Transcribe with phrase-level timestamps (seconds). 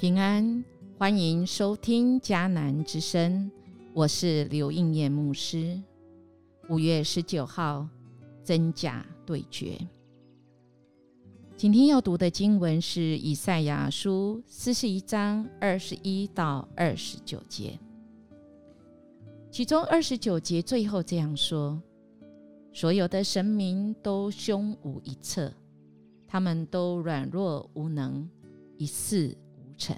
[0.00, 0.64] 平安，
[0.96, 3.50] 欢迎收听迦南之声，
[3.92, 5.78] 我是刘应艳牧师。
[6.70, 7.86] 五月十九号，
[8.42, 9.78] 真假对决。
[11.54, 17.78] 今天要读的经文是以赛亚书四十一章二十一到二十九节，
[19.50, 21.78] 其中二十九节最后这样说：
[22.72, 25.52] 所有的神明都胸无一策，
[26.26, 28.26] 他们都软弱无能，
[28.78, 29.36] 一事。
[29.80, 29.96] 成，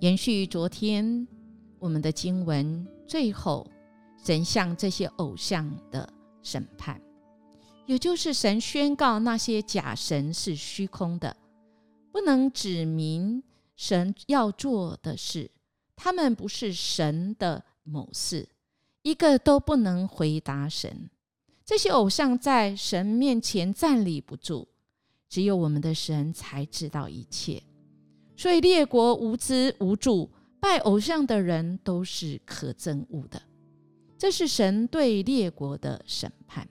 [0.00, 1.26] 延续昨天
[1.78, 3.64] 我们的经文，最后
[4.24, 7.00] 神向这些偶像的审判，
[7.86, 11.36] 也就是神宣告那些假神是虚空的，
[12.10, 13.40] 不能指明
[13.76, 15.48] 神要做的事，
[15.94, 18.48] 他们不是神的某事，
[19.02, 21.08] 一个都不能回答神。
[21.64, 24.68] 这些偶像在神面前站立不住，
[25.28, 27.62] 只有我们的神才知道一切。
[28.36, 33.40] 所以列国无知无助，拜偶像的人都是可憎恶的。
[34.18, 36.68] 这是神对列国的审判。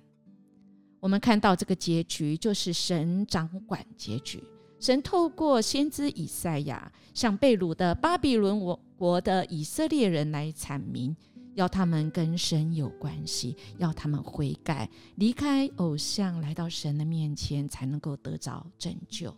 [1.00, 4.44] 我们看到这个结局，就是神掌管结局。
[4.80, 8.60] 神透过先知以赛亚，向被掳的巴比伦
[8.98, 11.16] 国的以色列人来阐明，
[11.54, 19.36] 要他们跟神有关系，要他们悔改，离开偶像，来到神的面前，才能够得着拯救。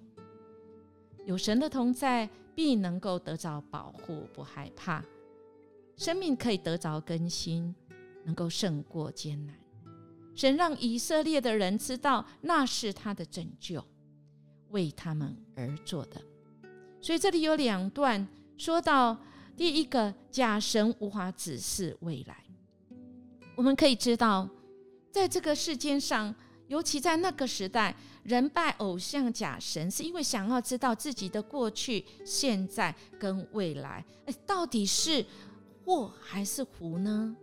[1.28, 5.03] 有神的同在，必能够得着保护，不害怕，
[5.97, 7.75] 生命可以得着更新，
[8.23, 9.53] 能够胜过艰难。
[10.33, 13.86] 神让以色列的人知道，那是他的拯救，
[14.70, 16.22] 为他们而做的。
[17.02, 18.25] 所以这里有两段
[18.58, 19.17] 说到，
[19.58, 22.42] 第一个假神无法指示未来。
[23.58, 24.50] 我们可以知道，
[25.11, 26.33] 在这个世间上，
[26.67, 27.95] 尤其在那个时代。
[28.23, 35.25] 人拜偶像假神，是因为想要知道自己的过去、现在跟未来，哎，到底是
[35.86, 37.33] 祸还是福呢？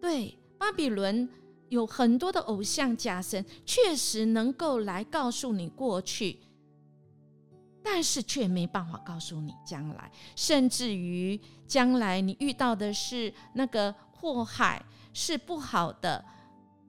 [0.00, 1.28] 对，巴比伦
[1.68, 6.40] 有很多的偶像假神，确实能够来告诉你过去，
[7.80, 16.24] 但是却没办法告诉你将来，甚至于将来你遇到的是那个祸害是不好的，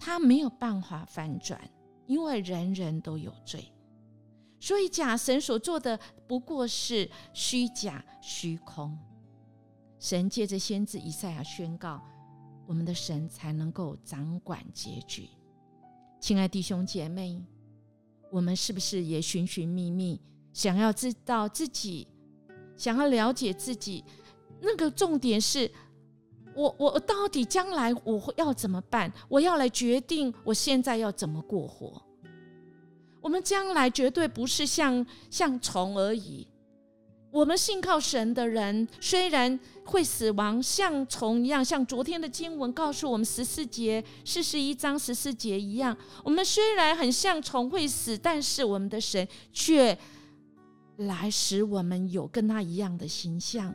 [0.01, 1.61] 他没有办法反转。
[2.07, 3.71] 因为人人都有罪，
[4.59, 5.97] 所以假神所做的
[6.27, 8.97] 不过是虚假虚空。
[9.97, 12.01] 神借着先知以赛亚宣告，
[12.67, 15.29] 我们的神才能够掌管结局。
[16.19, 17.41] 亲爱弟兄姐妹，
[18.29, 20.19] 我们是不是也寻寻觅觅，
[20.51, 22.09] 想要知道自己，
[22.75, 24.03] 想要了解自己？
[24.59, 25.71] 那个重点是。
[26.55, 29.11] 我我到底将来我要怎么办？
[29.29, 32.01] 我要来决定我现在要怎么过活。
[33.21, 36.47] 我们将来绝对不是像像虫而已。
[37.31, 45.95] 我们信靠神的人，虽然会死亡，像虫一样，像昨天的经文告诉我们十四节四十一章十四节一样。
[46.25, 49.97] 我们虽然很像虫会死，但是我们的神却
[50.97, 53.73] 来使我们有跟他一样的形象，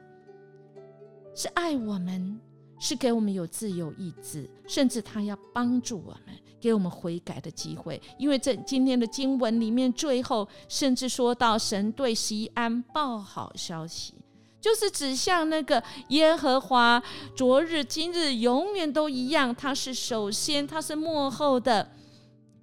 [1.35, 2.39] 是爱我们。
[2.79, 8.01] 是给我们有自由意志，甚至他要帮助我们，给我们悔改的机会。
[8.19, 14.15] 因为这今天的经文里面，最后甚至说到神对西安报好消息，
[14.61, 17.03] 就是指向那个耶和华，
[17.35, 19.55] 昨日、今日、永远都一样。
[19.55, 21.93] 他是首先，他是幕后的。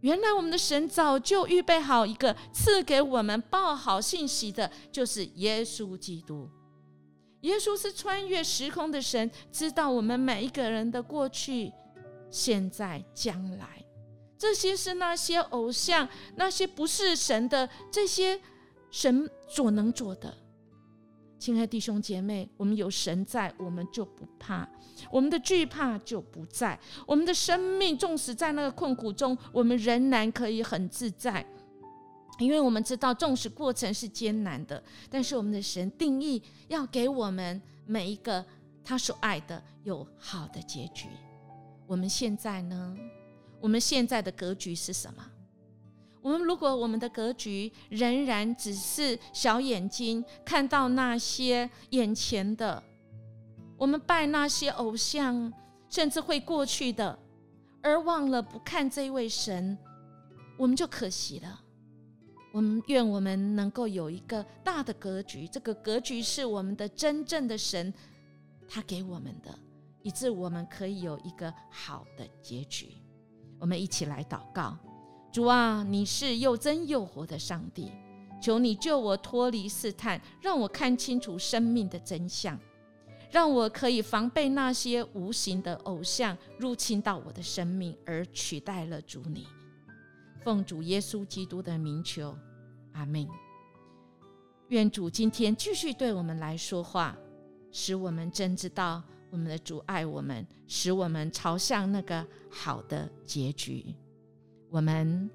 [0.01, 6.49] 原来我们的神早就预备好一个赐给我们报好信息的，就是耶稣基督。
[7.43, 11.71] 耶稣是穿越时空的神，知道我们每一个人的过去、
[12.29, 13.83] 现在、将来。
[14.37, 18.39] 这些是那些偶像、那些不是神的这些
[18.91, 20.33] 神所能做的。
[21.39, 24.67] 亲爱弟兄姐妹，我们有神在，我们就不怕，
[25.11, 26.79] 我们的惧怕就不在。
[27.05, 31.45] 我们的生命纵使在那个困苦中，我们仍然可以很自在。
[32.43, 38.43] 因为我们知道，纵使过程是艰难的，但是我们的神定义要给我们每一个
[38.83, 41.07] 他所爱的有好的结局。
[41.87, 42.97] 我们现在呢？
[43.59, 45.25] 我们现在的格局是什么？
[46.21, 52.81] 我们如果我们的格局仍然只是小眼睛看到那些眼前的，
[53.77, 55.51] 我们拜那些偶像，
[55.89, 57.17] 甚至会过去的，
[57.81, 59.77] 而忘了不看这位神，
[60.57, 61.61] 我们就可惜了。
[62.53, 67.91] 我们愿我们能够有一个大的格局，这个格局是我们的真正的神，
[68.67, 69.49] 他给我们的，
[70.03, 72.89] 以致我们可以有一个好的结局。
[73.59, 74.77] 我们一起来祷告：
[75.31, 77.91] 主啊，你是又真又活的上帝，
[78.39, 82.59] 求你救我脱离试探，让我看清楚生命的真相，
[83.31, 89.47] 让我可以防备那些无形的偶像入侵到我的生命，而取代了主你。
[90.43, 92.37] 奉主耶稣基督的名求，
[92.91, 93.25] 阿门。
[94.67, 97.17] 愿主今天继续对我们来说话，
[97.71, 99.01] 使我们真知道
[99.31, 103.95] 我们的主爱我们，使我们朝向那个好的结局。
[104.69, 105.29] 我们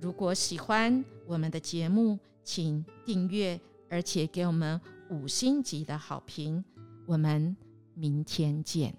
[0.00, 6.64] 如果喜欢我们的节目，请订阅，而且给我们五星级的好评。
[7.06, 7.56] 我们
[7.94, 8.94] 明天见。